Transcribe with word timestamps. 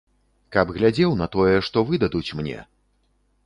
Каб 0.55 0.71
глядзеў 0.77 1.11
на 1.21 1.29
тое, 1.37 1.55
што 1.69 1.87
выдадуць 1.93 2.35
мне! 2.41 2.59